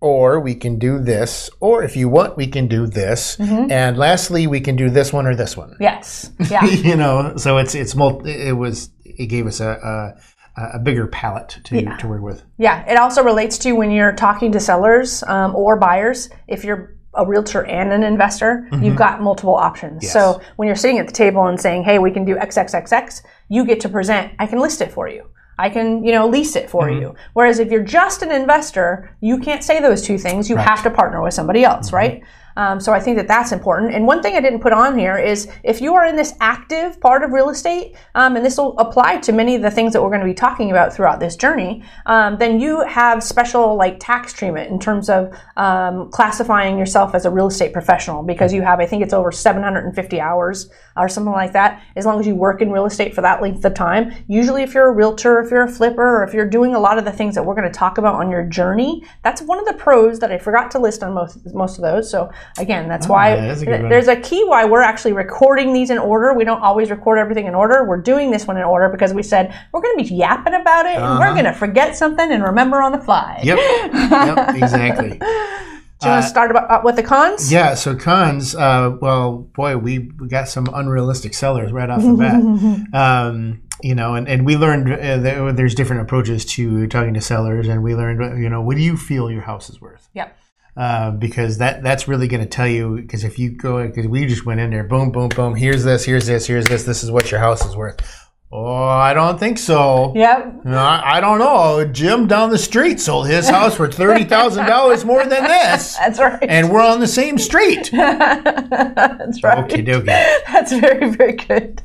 or 0.00 0.38
we 0.40 0.54
can 0.54 0.78
do 0.78 1.00
this, 1.00 1.50
or 1.60 1.82
if 1.82 1.96
you 1.96 2.08
want, 2.08 2.36
we 2.36 2.46
can 2.46 2.68
do 2.68 2.86
this, 2.86 3.36
and 3.40 3.98
lastly, 3.98 4.46
we 4.46 4.60
can 4.60 4.76
do 4.76 4.90
this 4.90 5.12
one 5.12 5.26
or 5.26 5.34
this 5.34 5.56
one. 5.56 5.76
Yes. 5.80 6.30
Yeah. 6.50 6.64
you 6.90 6.96
know, 6.96 7.36
so 7.36 7.58
it's 7.58 7.74
it's 7.74 7.96
multi, 7.96 8.30
it 8.30 8.52
was 8.52 8.90
it 9.04 9.26
gave 9.26 9.46
us 9.46 9.60
a 9.60 10.14
a, 10.56 10.78
bigger 10.78 11.06
palette 11.06 11.58
to 11.64 11.96
to 11.98 12.08
work 12.08 12.22
with. 12.22 12.42
Yeah, 12.58 12.84
it 12.90 12.96
also 12.96 13.22
relates 13.22 13.58
to 13.58 13.72
when 13.72 13.90
you're 13.90 14.12
talking 14.12 14.52
to 14.52 14.60
sellers 14.60 15.22
um, 15.24 15.54
or 15.54 15.76
buyers. 15.76 16.30
If 16.48 16.64
you're 16.64 16.96
a 17.14 17.26
realtor 17.26 17.64
and 17.64 17.92
an 17.92 18.02
investor, 18.02 18.68
mm-hmm. 18.70 18.84
you've 18.84 18.96
got 18.96 19.22
multiple 19.22 19.54
options. 19.54 20.10
So 20.10 20.40
when 20.56 20.66
you're 20.66 20.76
sitting 20.76 20.98
at 20.98 21.06
the 21.06 21.12
table 21.12 21.46
and 21.46 21.60
saying, 21.60 21.84
"Hey, 21.84 21.98
we 21.98 22.10
can 22.10 22.24
do 22.24 22.36
XXXX," 22.36 23.22
you 23.48 23.64
get 23.64 23.80
to 23.80 23.88
present. 23.88 24.32
I 24.38 24.46
can 24.46 24.58
list 24.58 24.80
it 24.80 24.92
for 24.92 25.08
you. 25.08 25.28
I 25.58 25.70
can, 25.70 26.04
you 26.04 26.12
know, 26.12 26.28
lease 26.28 26.54
it 26.54 26.68
for 26.68 26.88
mm-hmm. 26.88 27.00
you. 27.00 27.14
Whereas 27.32 27.58
if 27.58 27.70
you're 27.70 27.82
just 27.82 28.22
an 28.22 28.30
investor, 28.30 29.16
you 29.20 29.38
can't 29.38 29.64
say 29.64 29.80
those 29.80 30.02
two 30.02 30.18
things. 30.18 30.50
You 30.50 30.56
have 30.56 30.82
to 30.82 30.90
partner 30.90 31.22
with 31.22 31.32
somebody 31.34 31.64
else, 31.64 31.86
mm-hmm. 31.86 31.96
right? 31.96 32.22
Um, 32.56 32.80
so 32.80 32.92
I 32.92 33.00
think 33.00 33.16
that 33.16 33.28
that's 33.28 33.52
important. 33.52 33.94
And 33.94 34.06
one 34.06 34.22
thing 34.22 34.34
I 34.34 34.40
didn't 34.40 34.60
put 34.60 34.72
on 34.72 34.98
here 34.98 35.16
is 35.16 35.48
if 35.62 35.80
you 35.80 35.94
are 35.94 36.06
in 36.06 36.16
this 36.16 36.34
active 36.40 37.00
part 37.00 37.22
of 37.22 37.32
real 37.32 37.50
estate, 37.50 37.96
um, 38.14 38.36
and 38.36 38.44
this 38.44 38.56
will 38.56 38.76
apply 38.78 39.18
to 39.18 39.32
many 39.32 39.54
of 39.54 39.62
the 39.62 39.70
things 39.70 39.92
that 39.92 40.02
we're 40.02 40.08
going 40.08 40.20
to 40.20 40.26
be 40.26 40.34
talking 40.34 40.70
about 40.70 40.92
throughout 40.92 41.20
this 41.20 41.36
journey, 41.36 41.82
um, 42.06 42.36
then 42.38 42.60
you 42.60 42.84
have 42.86 43.22
special 43.22 43.76
like 43.76 43.98
tax 44.00 44.32
treatment 44.32 44.70
in 44.70 44.78
terms 44.78 45.08
of 45.10 45.32
um, 45.56 46.10
classifying 46.10 46.78
yourself 46.78 47.14
as 47.14 47.24
a 47.24 47.30
real 47.30 47.46
estate 47.46 47.72
professional 47.72 48.22
because 48.22 48.52
you 48.52 48.62
have, 48.62 48.80
I 48.80 48.86
think 48.86 49.02
it's 49.02 49.12
over 49.12 49.30
750 49.30 50.20
hours 50.20 50.70
or 50.96 51.08
something 51.08 51.32
like 51.32 51.52
that. 51.52 51.82
As 51.94 52.06
long 52.06 52.20
as 52.20 52.26
you 52.26 52.34
work 52.34 52.62
in 52.62 52.70
real 52.70 52.86
estate 52.86 53.14
for 53.14 53.20
that 53.20 53.42
length 53.42 53.64
of 53.64 53.74
time, 53.74 54.12
usually 54.28 54.62
if 54.62 54.74
you're 54.74 54.88
a 54.88 54.92
realtor, 54.92 55.40
if 55.40 55.50
you're 55.50 55.64
a 55.64 55.70
flipper, 55.70 56.20
or 56.20 56.24
if 56.24 56.32
you're 56.32 56.48
doing 56.48 56.74
a 56.74 56.80
lot 56.80 56.98
of 56.98 57.04
the 57.04 57.12
things 57.12 57.34
that 57.34 57.44
we're 57.44 57.54
going 57.54 57.70
to 57.70 57.78
talk 57.78 57.98
about 57.98 58.14
on 58.14 58.30
your 58.30 58.44
journey, 58.44 59.02
that's 59.22 59.42
one 59.42 59.58
of 59.58 59.66
the 59.66 59.74
pros 59.74 60.18
that 60.20 60.32
I 60.32 60.38
forgot 60.38 60.70
to 60.72 60.78
list 60.78 61.02
on 61.02 61.14
most 61.14 61.38
most 61.54 61.76
of 61.76 61.82
those. 61.82 62.10
So 62.10 62.30
again, 62.58 62.88
that's 62.88 63.08
why 63.08 63.34
yeah, 63.34 63.46
that's 63.48 63.62
a 63.62 63.64
there's 63.64 64.08
a 64.08 64.16
key 64.16 64.44
why 64.44 64.64
we're 64.64 64.82
actually 64.82 65.12
recording 65.12 65.72
these 65.72 65.90
in 65.90 65.98
order. 65.98 66.34
We 66.34 66.44
don't 66.44 66.62
always 66.62 66.90
record 66.90 67.18
everything 67.18 67.46
in 67.46 67.54
order. 67.54 67.84
We're 67.84 68.00
doing 68.00 68.30
this 68.30 68.46
one 68.46 68.56
in 68.56 68.64
order 68.64 68.88
because 68.88 69.12
we 69.14 69.22
said 69.22 69.54
we're 69.72 69.82
going 69.82 69.96
to 69.98 70.04
be 70.04 70.14
yapping 70.14 70.54
about 70.54 70.86
it 70.86 70.96
and 70.96 71.18
we're 71.18 71.32
going 71.32 71.44
to 71.44 71.52
forget 71.52 71.96
something 71.96 72.30
and 72.30 72.42
remember 72.42 72.82
on 72.82 72.92
the 72.92 73.00
fly. 73.00 73.40
Yep, 73.42 73.58
yep, 73.58 74.54
exactly. 74.56 75.20
Do 75.98 76.08
you 76.08 76.12
want 76.12 76.24
to 76.24 76.28
start 76.28 76.50
about, 76.50 76.70
uh, 76.70 76.80
with 76.84 76.96
the 76.96 77.02
cons? 77.02 77.50
Yeah, 77.50 77.74
so 77.74 77.96
cons, 77.96 78.54
uh, 78.54 78.98
well, 79.00 79.38
boy, 79.54 79.78
we, 79.78 80.10
we 80.20 80.28
got 80.28 80.46
some 80.46 80.68
unrealistic 80.74 81.32
sellers 81.32 81.72
right 81.72 81.88
off 81.88 82.02
the 82.02 82.86
bat. 82.92 82.94
um, 82.94 83.62
you 83.82 83.94
know, 83.94 84.14
and, 84.14 84.28
and 84.28 84.44
we 84.44 84.56
learned 84.56 84.92
uh, 84.92 85.52
there's 85.52 85.74
different 85.74 86.02
approaches 86.02 86.44
to 86.44 86.86
talking 86.88 87.14
to 87.14 87.20
sellers, 87.22 87.66
and 87.66 87.82
we 87.82 87.94
learned, 87.94 88.42
you 88.42 88.50
know, 88.50 88.60
what 88.60 88.76
do 88.76 88.82
you 88.82 88.96
feel 88.96 89.30
your 89.30 89.42
house 89.42 89.70
is 89.70 89.80
worth? 89.80 90.08
Yep. 90.12 90.36
Uh, 90.76 91.10
because 91.10 91.56
that 91.56 91.82
that's 91.82 92.06
really 92.06 92.28
going 92.28 92.42
to 92.42 92.48
tell 92.48 92.68
you. 92.68 92.96
Because 92.96 93.24
if 93.24 93.38
you 93.38 93.50
go, 93.50 93.86
because 93.86 94.06
we 94.06 94.26
just 94.26 94.44
went 94.44 94.60
in 94.60 94.70
there, 94.70 94.84
boom, 94.84 95.10
boom, 95.10 95.30
boom. 95.30 95.54
Here's 95.54 95.84
this, 95.84 96.04
here's 96.04 96.26
this, 96.26 96.46
here's 96.46 96.66
this. 96.66 96.84
This 96.84 97.02
is 97.02 97.10
what 97.10 97.30
your 97.30 97.40
house 97.40 97.64
is 97.64 97.74
worth. 97.74 98.25
Oh, 98.52 98.84
I 98.84 99.12
don't 99.12 99.40
think 99.40 99.58
so. 99.58 100.12
Yep. 100.14 100.64
No, 100.64 100.78
I 100.78 101.16
I 101.16 101.20
don't 101.20 101.40
know. 101.40 101.84
Jim 101.84 102.28
down 102.28 102.50
the 102.50 102.58
street 102.58 103.00
sold 103.00 103.26
his 103.26 103.48
house 103.48 103.74
for 103.74 103.90
thirty 103.90 104.22
thousand 104.24 104.66
dollars 104.66 105.04
more 105.04 105.24
than 105.26 105.42
this, 105.44 105.96
That's 105.98 106.20
right. 106.20 106.42
and 106.48 106.70
we're 106.70 106.80
on 106.80 107.00
the 107.00 107.08
same 107.08 107.38
street. 107.38 107.90
That's 107.92 109.42
right. 109.42 109.58
Okay, 109.64 109.82
dokie. 109.84 110.06
That's 110.06 110.72
very, 110.72 111.10
very 111.10 111.32
good. 111.32 111.82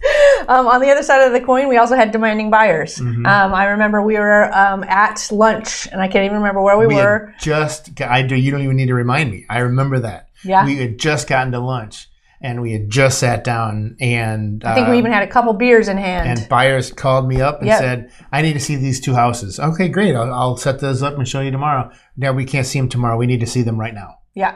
Um, 0.47 0.67
on 0.67 0.81
the 0.81 0.89
other 0.91 1.03
side 1.03 1.25
of 1.25 1.33
the 1.33 1.41
coin, 1.41 1.67
we 1.67 1.77
also 1.77 1.95
had 1.95 2.11
demanding 2.11 2.51
buyers. 2.51 2.97
Mm-hmm. 2.97 3.25
Um, 3.25 3.53
I 3.53 3.65
remember 3.65 4.01
we 4.01 4.17
were 4.17 4.55
um, 4.55 4.83
at 4.83 5.27
lunch, 5.31 5.87
and 5.91 5.99
I 5.99 6.07
can't 6.07 6.25
even 6.25 6.37
remember 6.37 6.61
where 6.61 6.77
we, 6.77 6.87
We 6.87 6.95
were. 6.95 7.33
just. 7.41 7.99
I 8.01 8.21
do. 8.21 8.35
You 8.35 8.51
don't 8.51 8.61
even 8.61 8.75
need 8.75 8.87
to 8.87 8.95
remind 8.95 9.31
me. 9.31 9.45
I 9.49 9.59
remember 9.59 9.99
that. 9.99 10.29
Yeah. 10.43 10.65
We 10.65 10.77
had 10.77 10.97
just 10.99 11.27
gotten 11.27 11.51
to 11.53 11.59
lunch, 11.59 12.07
and 12.41 12.61
we 12.61 12.71
had 12.73 12.89
just 12.89 13.19
sat 13.19 13.43
down, 13.43 13.95
and 14.01 14.63
I 14.63 14.73
think 14.75 14.87
we 14.87 14.93
um, 14.93 14.99
even 14.99 15.11
had 15.11 15.23
a 15.23 15.27
couple 15.27 15.53
beers 15.53 15.87
in 15.87 15.97
hand. 15.97 16.27
and 16.39 16.49
buyers 16.49 16.91
called 16.91 17.27
me 17.27 17.39
up 17.41 17.59
and 17.59 17.67
Yep. 17.67 17.79
said, 17.79 18.11
"I 18.31 18.41
need 18.41 18.53
to 18.53 18.59
see 18.59 18.75
these 18.75 18.99
two 18.99 19.13
houses." 19.13 19.59
Okay, 19.59 19.87
great. 19.89 20.15
I'll, 20.15 20.33
I'll 20.33 20.57
set 20.57 20.79
those 20.79 21.01
up 21.03 21.17
and 21.17 21.27
show 21.27 21.41
you 21.41 21.51
tomorrow. 21.51 21.91
Now 22.17 22.33
we 22.33 22.45
can't 22.45 22.65
see 22.65 22.79
them 22.79 22.89
tomorrow. 22.89 23.17
We 23.17 23.27
need 23.27 23.39
to 23.41 23.47
see 23.47 23.61
them 23.61 23.79
right 23.79 23.93
now. 23.93 24.15
yeah. 24.33 24.55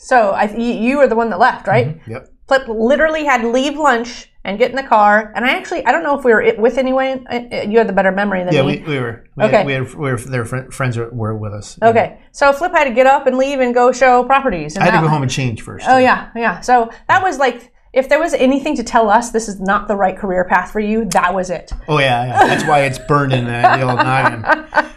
So 0.00 0.30
I, 0.30 0.44
you, 0.54 0.74
you 0.74 0.96
were 0.98 1.08
the 1.08 1.16
one 1.16 1.30
that 1.30 1.40
left, 1.40 1.66
right? 1.66 1.98
Mm-hmm. 1.98 2.10
Yep. 2.12 2.28
Flip 2.48 2.66
literally 2.66 3.24
had 3.24 3.42
to 3.42 3.48
leave 3.50 3.76
lunch 3.78 4.30
and 4.44 4.58
get 4.58 4.70
in 4.70 4.76
the 4.76 4.82
car. 4.82 5.32
And 5.36 5.44
I 5.44 5.50
actually, 5.50 5.84
I 5.84 5.92
don't 5.92 6.02
know 6.02 6.18
if 6.18 6.24
we 6.24 6.32
were 6.32 6.54
with 6.56 6.78
anyone. 6.78 7.26
You 7.30 7.76
had 7.78 7.86
the 7.88 7.92
better 7.92 8.10
memory 8.10 8.42
than 8.44 8.54
Yeah, 8.54 8.62
me. 8.62 8.78
we, 8.78 8.94
we 8.94 8.98
were. 9.00 9.24
We 9.36 9.44
Okay. 9.44 9.56
Had, 9.58 9.66
we 9.66 9.72
had. 9.74 9.94
We 9.94 10.10
were. 10.10 10.16
Their 10.16 10.44
fr- 10.46 10.70
friends 10.70 10.96
were, 10.96 11.10
were 11.10 11.36
with 11.36 11.52
us. 11.52 11.78
okay. 11.82 12.18
So 12.32 12.52
Flip 12.54 12.72
had 12.72 12.84
to 12.84 12.90
get 12.94 13.06
up 13.06 13.26
and 13.26 13.36
leave 13.36 13.60
and 13.60 13.74
go 13.74 13.92
show 13.92 14.24
properties. 14.24 14.74
And 14.76 14.82
I 14.82 14.86
had 14.90 15.00
to 15.00 15.06
go 15.06 15.08
home 15.10 15.22
and 15.22 15.30
change 15.30 15.60
first. 15.62 15.86
Oh 15.88 15.98
yeah, 15.98 16.30
yeah. 16.34 16.60
So 16.60 16.90
that 17.08 17.22
was 17.22 17.38
like, 17.38 17.72
if 17.92 18.08
there 18.08 18.18
was 18.20 18.32
anything 18.34 18.76
to 18.76 18.82
tell 18.84 19.10
us 19.10 19.30
this 19.30 19.48
is 19.48 19.60
not 19.60 19.88
the 19.88 19.96
right 19.96 20.16
career 20.16 20.44
path 20.44 20.70
for 20.70 20.80
you, 20.80 21.04
that 21.06 21.34
was 21.34 21.50
it. 21.50 21.70
Oh 21.88 21.98
yeah, 21.98 22.26
yeah. 22.26 22.46
That's 22.46 22.64
why 22.64 22.80
it's 22.84 22.98
burned 22.98 23.32
in 23.34 23.44
the, 23.44 23.50
the 23.50 23.82
old 23.82 23.96
noggin. 23.98 24.44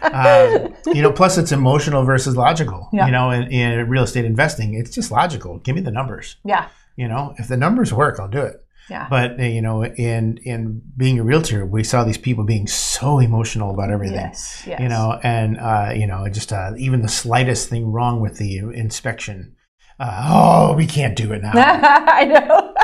Um, 0.02 0.74
you 0.94 1.02
know, 1.02 1.12
plus 1.12 1.36
it's 1.38 1.52
emotional 1.52 2.04
versus 2.04 2.36
logical. 2.36 2.88
Yeah. 2.92 3.06
You 3.06 3.12
know, 3.12 3.30
in, 3.30 3.50
in 3.50 3.88
real 3.88 4.02
estate 4.04 4.24
investing, 4.24 4.74
it's 4.74 4.90
just 4.90 5.10
logical. 5.10 5.58
Give 5.58 5.74
me 5.74 5.80
the 5.82 5.90
numbers. 5.90 6.36
Yeah, 6.44 6.68
You 6.96 7.08
know, 7.08 7.34
if 7.38 7.48
the 7.48 7.56
numbers 7.56 7.92
work, 7.92 8.18
I'll 8.20 8.28
do 8.28 8.42
it. 8.42 8.56
yeah. 8.90 9.06
But 9.08 9.40
uh, 9.40 9.44
you 9.44 9.62
know, 9.62 9.84
in 9.84 10.38
in 10.44 10.82
being 10.96 11.18
a 11.18 11.24
realtor, 11.24 11.64
we 11.64 11.84
saw 11.84 12.04
these 12.04 12.18
people 12.18 12.44
being 12.44 12.66
so 12.66 13.18
emotional 13.18 13.72
about 13.72 13.90
everything. 13.90 14.16
Yes, 14.16 14.64
yes. 14.66 14.80
You 14.80 14.88
know, 14.88 15.18
and 15.22 15.58
uh, 15.58 15.92
you 15.94 16.06
know, 16.06 16.28
just 16.28 16.52
uh, 16.52 16.72
even 16.76 17.02
the 17.02 17.08
slightest 17.08 17.68
thing 17.68 17.90
wrong 17.90 18.20
with 18.20 18.38
the 18.38 18.58
inspection. 18.58 19.56
Uh, 20.00 20.28
oh, 20.30 20.74
we 20.74 20.86
can't 20.86 21.16
do 21.16 21.32
it 21.32 21.42
now. 21.42 21.52
I 21.54 22.24
know. 22.24 22.74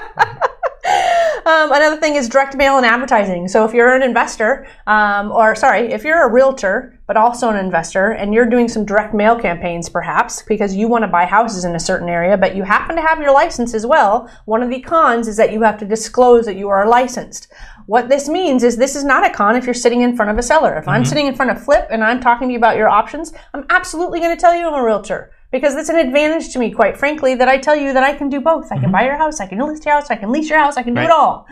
um, 1.50 1.72
another 1.72 1.96
thing 1.96 2.14
is 2.14 2.28
direct 2.28 2.56
mail 2.56 2.76
and 2.76 2.86
advertising. 2.86 3.48
So 3.48 3.64
if 3.64 3.72
you're 3.74 3.94
an 3.94 4.02
investor, 4.02 4.66
um, 4.86 5.32
or 5.32 5.54
sorry, 5.54 5.92
if 5.92 6.04
you're 6.04 6.22
a 6.22 6.30
realtor 6.30 6.97
but 7.08 7.16
also 7.16 7.48
an 7.48 7.56
investor, 7.56 8.10
and 8.12 8.34
you're 8.34 8.48
doing 8.48 8.68
some 8.68 8.84
direct 8.84 9.14
mail 9.14 9.36
campaigns, 9.36 9.88
perhaps 9.88 10.42
because 10.42 10.76
you 10.76 10.86
want 10.86 11.02
to 11.02 11.08
buy 11.08 11.24
houses 11.24 11.64
in 11.64 11.74
a 11.74 11.80
certain 11.80 12.08
area, 12.08 12.36
but 12.36 12.54
you 12.54 12.62
happen 12.62 12.94
to 12.94 13.02
have 13.02 13.18
your 13.18 13.32
license 13.32 13.72
as 13.72 13.86
well, 13.86 14.30
one 14.44 14.62
of 14.62 14.68
the 14.68 14.80
cons 14.80 15.26
is 15.26 15.38
that 15.38 15.50
you 15.50 15.62
have 15.62 15.78
to 15.78 15.86
disclose 15.86 16.44
that 16.44 16.56
you 16.56 16.68
are 16.68 16.86
licensed. 16.86 17.50
What 17.86 18.10
this 18.10 18.28
means 18.28 18.62
is 18.62 18.76
this 18.76 18.94
is 18.94 19.04
not 19.04 19.26
a 19.26 19.32
con 19.32 19.56
if 19.56 19.64
you're 19.64 19.72
sitting 19.72 20.02
in 20.02 20.14
front 20.14 20.30
of 20.30 20.36
a 20.36 20.42
seller. 20.42 20.76
If 20.76 20.86
I'm 20.86 21.02
mm-hmm. 21.02 21.08
sitting 21.08 21.26
in 21.26 21.34
front 21.34 21.50
of 21.50 21.64
Flip 21.64 21.88
and 21.90 22.04
I'm 22.04 22.20
talking 22.20 22.48
to 22.48 22.52
you 22.52 22.58
about 22.58 22.76
your 22.76 22.90
options, 22.90 23.32
I'm 23.54 23.64
absolutely 23.70 24.20
going 24.20 24.36
to 24.36 24.40
tell 24.40 24.54
you 24.54 24.68
I'm 24.68 24.74
a 24.74 24.84
realtor 24.84 25.32
because 25.50 25.74
it's 25.74 25.88
an 25.88 25.96
advantage 25.96 26.52
to 26.52 26.58
me, 26.58 26.70
quite 26.70 26.96
frankly, 26.96 27.34
that 27.34 27.48
I 27.48 27.58
tell 27.58 27.76
you 27.76 27.92
that 27.92 28.04
I 28.04 28.14
can 28.14 28.28
do 28.28 28.40
both. 28.40 28.70
I 28.70 28.78
can 28.78 28.92
buy 28.92 29.04
your 29.04 29.16
house, 29.16 29.40
I 29.40 29.46
can 29.46 29.58
list 29.58 29.84
your 29.84 29.94
house, 29.94 30.10
I 30.10 30.16
can 30.16 30.30
lease 30.30 30.50
your 30.50 30.58
house, 30.58 30.76
I 30.76 30.82
can 30.82 30.94
do 30.94 31.00
it 31.00 31.04
Mm-hmm. 31.04 31.12
All. 31.12 31.46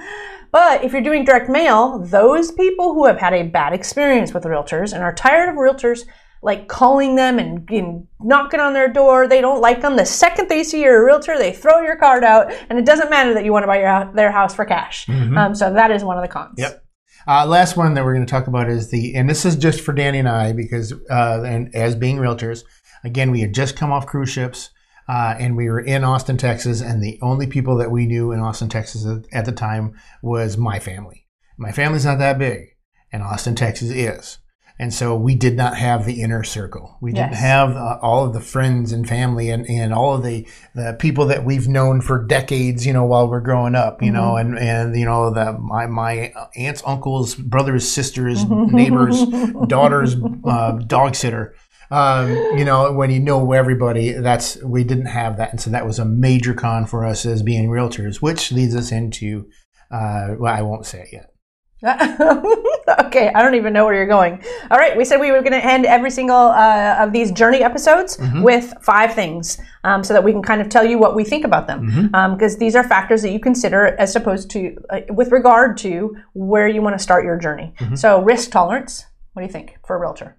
But 0.52 0.84
if 0.84 0.92
you're 0.92 1.02
doing 1.02 1.24
direct 1.24 1.48
mail, 1.48 1.98
those 1.98 2.52
people 2.52 2.94
who 2.94 3.06
have 3.06 3.18
had 3.18 3.34
a 3.34 3.42
bad 3.42 3.72
experience 3.72 4.32
with 4.32 4.44
realtors 4.44 4.92
and 4.92 5.02
are 5.02 5.14
tired 5.14 5.48
of 5.48 5.56
realtors 5.56 6.02
like 6.42 6.68
calling 6.68 7.16
them 7.16 7.38
and, 7.38 7.68
and 7.70 8.06
knocking 8.20 8.60
on 8.60 8.72
their 8.72 8.88
door, 8.88 9.26
they 9.26 9.40
don't 9.40 9.60
like 9.60 9.80
them. 9.80 9.96
The 9.96 10.06
second 10.06 10.48
they 10.48 10.62
see 10.62 10.82
you're 10.82 11.02
a 11.02 11.04
realtor, 11.04 11.36
they 11.38 11.52
throw 11.52 11.80
your 11.80 11.96
card 11.96 12.22
out, 12.22 12.52
and 12.68 12.78
it 12.78 12.84
doesn't 12.84 13.10
matter 13.10 13.34
that 13.34 13.44
you 13.44 13.52
want 13.52 13.64
to 13.64 13.66
buy 13.66 13.80
your, 13.80 14.12
their 14.14 14.30
house 14.30 14.54
for 14.54 14.64
cash. 14.64 15.08
Um, 15.36 15.54
so 15.54 15.72
that 15.72 15.90
is 15.90 16.04
one 16.04 16.16
of 16.16 16.22
the 16.22 16.28
cons. 16.28 16.52
Mm-hmm. 16.52 16.60
Yep. 16.60 16.84
Uh, 17.26 17.44
last 17.44 17.76
one 17.76 17.94
that 17.94 18.04
we're 18.04 18.14
going 18.14 18.24
to 18.24 18.30
talk 18.30 18.46
about 18.46 18.68
is 18.68 18.90
the, 18.90 19.16
and 19.16 19.28
this 19.28 19.44
is 19.44 19.56
just 19.56 19.80
for 19.80 19.92
Danny 19.92 20.20
and 20.20 20.28
I 20.28 20.52
because, 20.52 20.92
uh, 21.10 21.42
and 21.44 21.74
as 21.74 21.96
being 21.96 22.18
realtors, 22.18 22.62
again, 23.06 23.30
we 23.30 23.40
had 23.40 23.54
just 23.54 23.76
come 23.76 23.92
off 23.92 24.06
cruise 24.06 24.30
ships. 24.30 24.70
Uh, 25.08 25.36
and 25.38 25.56
we 25.56 25.68
were 25.68 25.78
in 25.78 26.02
Austin, 26.02 26.36
Texas, 26.36 26.80
and 26.80 27.00
the 27.00 27.16
only 27.22 27.46
people 27.46 27.76
that 27.76 27.92
we 27.92 28.06
knew 28.06 28.32
in 28.32 28.40
Austin, 28.40 28.68
Texas 28.68 29.06
at, 29.32 29.44
the 29.44 29.52
time 29.52 29.94
was 30.20 30.56
my 30.56 30.80
family. 30.80 31.24
My 31.56 31.70
family's 31.70 32.04
not 32.04 32.18
that 32.18 32.40
big, 32.40 32.70
and 33.12 33.22
Austin, 33.22 33.54
Texas 33.54 33.90
is. 33.90 34.38
And 34.78 34.92
so 34.92 35.16
we 35.16 35.34
did 35.34 35.56
not 35.56 35.78
have 35.78 36.04
the 36.04 36.20
inner 36.20 36.44
circle. 36.44 36.98
We 37.00 37.12
didn't 37.12 37.34
have 37.34 37.74
uh, 37.74 37.98
all 38.02 38.26
of 38.26 38.34
the 38.34 38.42
friends 38.42 38.92
and 38.92 39.08
family 39.08 39.48
and, 39.48 39.64
and 39.70 39.94
all 39.94 40.16
of 40.16 40.22
the, 40.22 40.46
the 40.74 40.94
people 40.98 41.24
that 41.26 41.46
we've 41.46 41.66
known 41.66 42.02
for 42.02 42.22
decades, 42.26 42.84
you 42.84 42.92
know, 42.92 43.06
while 43.06 43.26
we're 43.26 43.40
growing 43.40 43.74
up, 43.74 44.02
you 44.02 44.10
know, 44.10 44.36
and, 44.36 44.58
and, 44.58 44.94
you 44.94 45.06
know, 45.06 45.32
the, 45.32 45.54
my, 45.54 45.86
my 45.86 46.30
aunts, 46.56 46.82
uncles, 46.84 47.36
brothers, 47.36 47.88
sisters, 47.88 48.44
neighbors, 48.50 49.24
daughters, 49.66 50.14
uh, 50.44 50.72
dog 50.72 51.14
sitter. 51.14 51.54
Um, 51.90 52.30
you 52.58 52.64
know, 52.64 52.92
when 52.92 53.10
you 53.10 53.20
know 53.20 53.52
everybody, 53.52 54.12
that's, 54.12 54.62
we 54.62 54.84
didn't 54.84 55.06
have 55.06 55.36
that. 55.36 55.50
And 55.50 55.60
so 55.60 55.70
that 55.70 55.86
was 55.86 55.98
a 55.98 56.04
major 56.04 56.54
con 56.54 56.86
for 56.86 57.04
us 57.04 57.24
as 57.26 57.42
being 57.42 57.68
realtors, 57.68 58.16
which 58.16 58.52
leads 58.52 58.74
us 58.74 58.92
into, 58.92 59.48
uh, 59.90 60.34
well, 60.38 60.54
I 60.54 60.62
won't 60.62 60.86
say 60.86 61.02
it 61.02 61.08
yet. 61.12 61.32
okay, 61.86 63.30
I 63.34 63.42
don't 63.42 63.54
even 63.54 63.72
know 63.72 63.84
where 63.84 63.94
you're 63.94 64.06
going. 64.06 64.42
All 64.70 64.78
right, 64.78 64.96
we 64.96 65.04
said 65.04 65.20
we 65.20 65.30
were 65.30 65.40
going 65.40 65.52
to 65.52 65.64
end 65.64 65.84
every 65.84 66.10
single 66.10 66.34
uh, 66.36 66.96
of 66.98 67.12
these 67.12 67.30
journey 67.30 67.62
episodes 67.62 68.18
with 68.42 68.72
five 68.80 69.12
things 69.14 69.58
um, 69.84 70.02
so 70.02 70.14
that 70.14 70.24
we 70.24 70.32
can 70.32 70.42
kind 70.42 70.60
of 70.62 70.70
tell 70.70 70.84
you 70.84 70.98
what 70.98 71.14
we 71.14 71.22
think 71.22 71.44
about 71.44 71.66
them. 71.66 72.08
Because 72.32 72.56
these 72.56 72.74
are 72.74 72.82
factors 72.82 73.22
that 73.22 73.30
you 73.30 73.38
consider 73.38 73.94
as 73.98 74.16
opposed 74.16 74.50
to, 74.50 74.74
uh, 74.90 75.00
with 75.10 75.30
regard 75.30 75.76
to 75.78 76.16
where 76.32 76.66
you 76.66 76.80
want 76.80 76.96
to 76.96 77.02
start 77.02 77.24
your 77.24 77.38
journey. 77.38 77.74
So, 77.94 78.22
risk 78.22 78.50
tolerance. 78.50 79.04
What 79.34 79.42
do 79.42 79.46
you 79.46 79.52
think 79.52 79.76
for 79.86 79.96
a 79.96 80.00
realtor? 80.00 80.36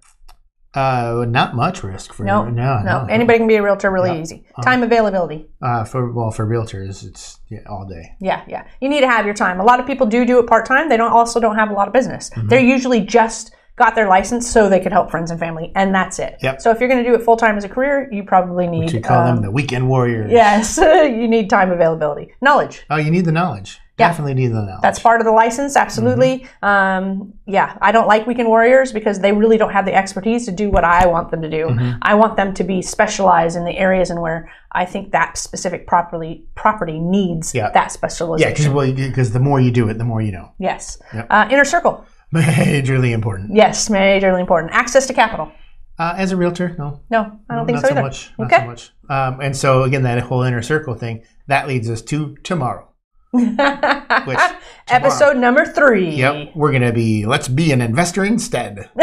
Uh, 0.74 1.24
not 1.26 1.56
much 1.56 1.82
risk 1.82 2.12
for 2.12 2.24
No, 2.24 2.44
no, 2.44 2.82
no. 2.82 3.06
Anybody 3.08 3.38
can 3.38 3.48
be 3.48 3.56
a 3.56 3.62
realtor 3.62 3.90
really 3.90 4.20
easy. 4.20 4.44
Time 4.62 4.82
availability. 4.82 5.46
Uh, 5.62 5.84
for 5.84 6.12
well, 6.12 6.30
for 6.30 6.46
realtors, 6.46 7.04
it's 7.04 7.40
yeah, 7.48 7.60
all 7.68 7.86
day. 7.86 8.14
Yeah, 8.20 8.44
yeah. 8.46 8.66
You 8.80 8.88
need 8.88 9.00
to 9.00 9.08
have 9.08 9.24
your 9.24 9.34
time. 9.34 9.60
A 9.60 9.64
lot 9.64 9.80
of 9.80 9.86
people 9.86 10.06
do 10.06 10.26
do 10.26 10.38
it 10.38 10.46
part 10.46 10.66
time. 10.66 10.88
They 10.88 10.98
don't 10.98 11.12
also 11.12 11.40
don't 11.40 11.56
have 11.56 11.70
a 11.70 11.72
lot 11.72 11.88
of 11.88 11.94
business. 11.94 12.30
Mm-hmm. 12.30 12.48
They're 12.48 12.60
usually 12.60 13.00
just 13.00 13.54
got 13.76 13.94
their 13.94 14.08
license 14.08 14.50
so 14.50 14.68
they 14.68 14.80
could 14.80 14.92
help 14.92 15.10
friends 15.10 15.30
and 15.30 15.40
family, 15.40 15.72
and 15.74 15.94
that's 15.94 16.18
it. 16.18 16.36
Yep. 16.42 16.60
So 16.60 16.70
if 16.70 16.80
you're 16.80 16.88
going 16.88 17.02
to 17.02 17.08
do 17.08 17.14
it 17.14 17.22
full 17.22 17.36
time 17.36 17.56
as 17.56 17.64
a 17.64 17.68
career, 17.68 18.08
you 18.12 18.24
probably 18.24 18.66
need. 18.66 18.90
To 18.90 19.00
call 19.00 19.20
um, 19.20 19.36
them 19.36 19.44
the 19.44 19.50
weekend 19.50 19.88
warriors. 19.88 20.30
yes, 20.30 20.76
you 20.78 21.28
need 21.28 21.48
time 21.48 21.70
availability, 21.70 22.34
knowledge. 22.42 22.84
Oh, 22.90 22.96
you 22.96 23.10
need 23.10 23.24
the 23.24 23.32
knowledge. 23.32 23.78
Yeah. 23.98 24.08
Definitely 24.08 24.34
need 24.34 24.48
the 24.48 24.62
knowledge. 24.62 24.80
That's 24.82 24.98
part 25.00 25.20
of 25.20 25.24
the 25.24 25.32
license, 25.32 25.74
absolutely. 25.76 26.46
Mm-hmm. 26.62 26.64
Um, 26.64 27.34
yeah, 27.46 27.76
I 27.82 27.90
don't 27.90 28.06
like 28.06 28.26
weekend 28.28 28.48
warriors 28.48 28.92
because 28.92 29.18
they 29.18 29.32
really 29.32 29.58
don't 29.58 29.72
have 29.72 29.84
the 29.86 29.94
expertise 29.94 30.44
to 30.46 30.52
do 30.52 30.70
what 30.70 30.84
I 30.84 31.06
want 31.06 31.30
them 31.32 31.42
to 31.42 31.50
do. 31.50 31.66
Mm-hmm. 31.66 31.98
I 32.02 32.14
want 32.14 32.36
them 32.36 32.54
to 32.54 32.64
be 32.64 32.80
specialized 32.80 33.56
in 33.56 33.64
the 33.64 33.76
areas 33.76 34.10
and 34.10 34.20
where 34.20 34.50
I 34.72 34.84
think 34.84 35.10
that 35.12 35.36
specific 35.36 35.86
property 35.88 36.44
property 36.54 37.00
needs 37.00 37.54
Yeah. 37.54 37.70
that 37.70 37.90
specialization. 37.90 38.48
yeah, 38.48 38.52
because 38.54 38.68
well, 38.68 38.92
because 38.92 39.32
the 39.32 39.40
more 39.40 39.58
you 39.60 39.70
do 39.72 39.88
it, 39.88 39.98
the 39.98 40.04
more 40.04 40.22
you 40.22 40.30
know. 40.32 40.52
Yes. 40.58 40.98
Uh, 41.12 41.48
inner 41.50 41.64
circle. 41.64 42.06
Majorly 42.34 43.12
important. 43.12 43.54
Yes, 43.54 43.88
majorly 43.88 44.40
important. 44.40 44.72
Access 44.72 45.06
to 45.06 45.14
capital. 45.14 45.50
Uh, 45.98 46.14
as 46.16 46.30
a 46.30 46.36
realtor, 46.36 46.76
no, 46.78 47.00
No, 47.10 47.40
I 47.50 47.56
don't 47.56 47.66
think 47.66 47.76
not 47.76 47.84
so 47.86 47.90
either. 47.90 48.02
much. 48.02 48.30
Not 48.38 48.52
Okay. 48.52 48.60
so 48.62 48.66
much. 48.66 48.92
Um, 49.08 49.40
and 49.40 49.56
so 49.56 49.82
again, 49.82 50.02
that 50.04 50.20
whole 50.22 50.42
inner 50.42 50.62
circle 50.62 50.94
thing 50.94 51.22
that 51.48 51.66
leads 51.66 51.88
us 51.90 52.02
to 52.02 52.36
tomorrow. 52.44 52.87
Which 53.30 54.38
Episode 54.88 55.36
number 55.36 55.66
three. 55.66 56.14
yep, 56.14 56.50
we're 56.54 56.72
gonna 56.72 56.92
be 56.94 57.26
let's 57.26 57.46
be 57.46 57.72
an 57.72 57.82
investor 57.82 58.24
instead. 58.24 58.88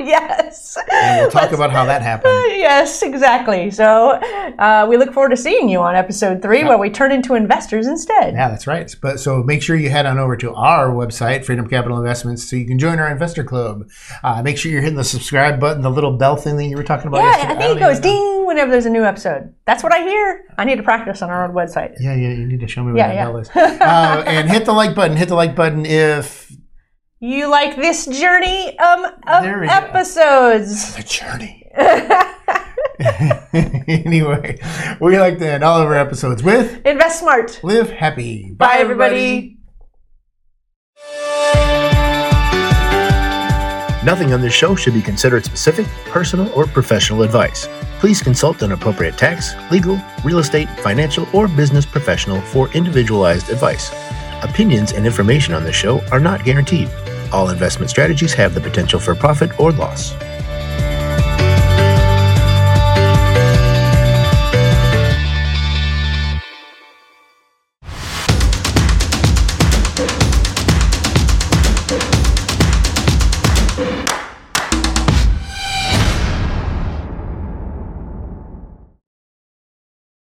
yes. 0.00 0.76
And 0.90 1.20
we'll 1.20 1.30
talk 1.30 1.52
about 1.52 1.70
how 1.70 1.84
that 1.84 2.02
happened. 2.02 2.32
Yes, 2.64 3.02
exactly. 3.02 3.70
So 3.70 4.12
uh, 4.12 4.86
we 4.88 4.96
look 4.96 5.12
forward 5.12 5.28
to 5.30 5.36
seeing 5.36 5.68
you 5.68 5.80
on 5.80 5.94
episode 5.94 6.40
three 6.40 6.64
where 6.64 6.78
we 6.78 6.88
turn 6.88 7.12
into 7.12 7.34
investors 7.34 7.86
instead. 7.86 8.32
Yeah, 8.32 8.48
that's 8.48 8.66
right. 8.66 8.94
But 9.02 9.20
so 9.20 9.42
make 9.42 9.62
sure 9.62 9.76
you 9.76 9.90
head 9.90 10.06
on 10.06 10.18
over 10.18 10.34
to 10.38 10.54
our 10.54 10.88
website, 10.88 11.44
Freedom 11.44 11.68
Capital 11.68 11.98
Investments, 11.98 12.48
so 12.48 12.56
you 12.56 12.66
can 12.66 12.78
join 12.78 12.98
our 12.98 13.10
investor 13.10 13.44
club. 13.44 13.88
Uh, 14.22 14.42
make 14.42 14.56
sure 14.56 14.72
you're 14.72 14.80
hitting 14.80 14.96
the 14.96 15.04
subscribe 15.04 15.60
button, 15.60 15.82
the 15.82 15.90
little 15.90 16.16
bell 16.16 16.36
thing 16.36 16.56
that 16.56 16.64
you 16.64 16.76
were 16.76 16.82
talking 16.84 17.08
about. 17.08 17.18
Yeah, 17.18 17.30
yesterday. 17.36 17.54
I 17.54 17.58
think 17.58 17.76
it 17.76 17.80
don't 17.80 17.90
goes 17.90 18.00
know. 18.00 18.10
Ding 18.44 18.46
whenever 18.46 18.70
there's 18.70 18.86
a 18.86 18.90
new 18.90 19.04
episode. 19.04 19.54
That's 19.66 19.82
what 19.82 19.92
I 19.92 20.00
hear. 20.02 20.44
I 20.58 20.64
need 20.64 20.76
to 20.76 20.82
practice 20.82 21.22
on 21.22 21.30
our 21.30 21.44
own 21.46 21.54
website. 21.54 21.94
Yeah, 22.00 22.14
yeah, 22.14 22.30
you 22.30 22.46
need 22.46 22.60
to 22.60 22.68
show 22.68 22.82
me 22.84 22.92
where 22.92 22.98
Yeah, 22.98 23.08
that 23.08 23.14
yeah. 23.14 23.24
bell 23.24 23.36
is. 23.38 23.50
Uh, 23.56 24.24
and 24.26 24.50
hit 24.50 24.64
the 24.64 24.72
like 24.72 24.94
button. 24.94 25.16
Hit 25.16 25.28
the 25.28 25.34
like 25.34 25.54
button 25.56 25.84
if 25.86 26.52
You 27.20 27.48
like 27.48 27.76
this 27.76 28.06
journey 28.06 28.78
um, 28.78 29.04
of 29.26 29.42
There 29.42 29.60
we 29.60 29.66
go. 29.66 29.72
episodes. 29.72 30.94
the 30.96 31.02
journey. 31.02 31.60
anyway, 33.88 34.58
we 35.00 35.18
like 35.18 35.38
to 35.38 35.48
end 35.48 35.64
all 35.64 35.80
of 35.80 35.86
our 35.88 35.94
episodes 35.94 36.42
with 36.44 36.80
Invest 36.86 37.18
smart. 37.20 37.58
live 37.64 37.90
happy. 37.90 38.52
Bye, 38.56 38.76
everybody. 38.78 39.58
Nothing 44.04 44.32
on 44.34 44.42
this 44.42 44.52
show 44.52 44.74
should 44.76 44.92
be 44.94 45.00
considered 45.00 45.44
specific, 45.46 45.86
personal, 46.06 46.52
or 46.52 46.66
professional 46.66 47.22
advice. 47.22 47.66
Please 48.00 48.22
consult 48.22 48.62
an 48.62 48.72
appropriate 48.72 49.16
tax, 49.16 49.54
legal, 49.70 49.98
real 50.24 50.38
estate, 50.38 50.68
financial, 50.80 51.26
or 51.32 51.48
business 51.48 51.86
professional 51.86 52.40
for 52.40 52.70
individualized 52.72 53.50
advice. 53.50 53.90
Opinions 54.42 54.92
and 54.92 55.06
information 55.06 55.54
on 55.54 55.64
this 55.64 55.74
show 55.74 56.00
are 56.12 56.20
not 56.20 56.44
guaranteed. 56.44 56.90
All 57.32 57.48
investment 57.48 57.90
strategies 57.90 58.34
have 58.34 58.54
the 58.54 58.60
potential 58.60 59.00
for 59.00 59.14
profit 59.14 59.58
or 59.58 59.72
loss. 59.72 60.12